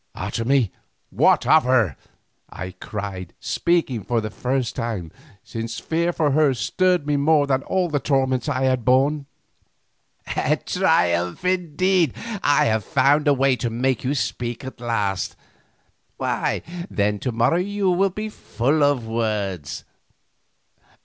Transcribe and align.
"Otomie, 0.15 0.71
what 1.11 1.45
of 1.45 1.63
her?" 1.63 1.95
I 2.49 2.71
cried, 2.71 3.35
speaking 3.39 4.01
for 4.03 4.19
the 4.19 4.31
first 4.31 4.75
time, 4.75 5.11
since 5.43 5.77
fear 5.77 6.11
for 6.11 6.31
her 6.31 6.55
stirred 6.55 7.05
me 7.05 7.17
more 7.17 7.45
than 7.45 7.61
all 7.61 7.87
the 7.87 7.99
torments 7.99 8.49
I 8.49 8.63
had 8.63 8.83
borne. 8.83 9.27
"A 10.35 10.55
triumph 10.57 11.45
indeed; 11.45 12.15
I 12.41 12.65
have 12.65 12.83
found 12.83 13.27
a 13.27 13.33
way 13.35 13.55
to 13.57 13.69
make 13.69 14.03
you 14.03 14.15
speak 14.15 14.65
at 14.65 14.79
last; 14.81 15.35
why, 16.17 16.63
then, 16.89 17.19
to 17.19 17.31
morrow 17.31 17.57
you 17.59 17.91
will 17.91 18.09
be 18.09 18.27
full 18.27 18.83
of 18.83 19.05
words. 19.05 19.85